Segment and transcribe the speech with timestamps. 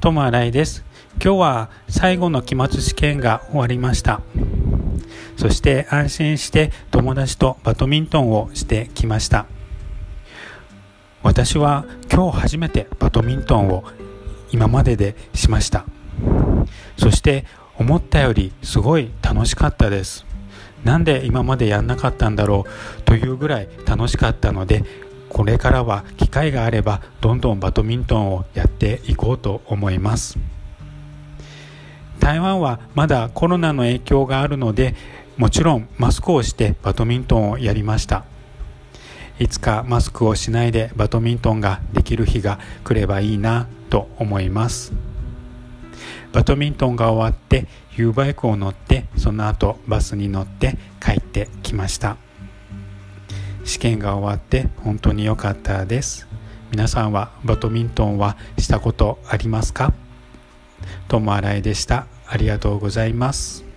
[0.00, 0.82] 友新井です。
[1.22, 4.22] 今日は最後の期末試験が終わりました。
[5.36, 9.44] そして安心して友達とバドミントンをしてきました。
[11.22, 13.84] 私は今日初めてバドミントンを
[14.50, 15.84] 今まででしました。
[16.96, 17.44] そして
[17.76, 20.24] 思ったよりすごい楽しかったです。
[20.82, 22.64] なんで今までやんなかったんだろ
[22.98, 24.82] うというぐらい楽しかったので
[25.40, 30.38] これからは機会があればどんどんバドミントンをやっていこうと思います。
[32.18, 34.94] 台湾はまだコロナの影響があるので
[35.38, 38.26] もちろんマスクをしてバドミントンをやりました。
[39.38, 44.92] いつかマスクをしないでバドミントンができる日が来ればいいなと思います。
[46.34, 52.18] バドミントンが終わって U バイクを乗ってその後バスに乗って帰ってきました。
[53.64, 56.26] 試験が終わって本当に良かったです。
[56.70, 59.92] 皆さんはバドミントンはしたことありますか？
[61.08, 62.06] 友新井でした。
[62.26, 63.69] ありがとうございます。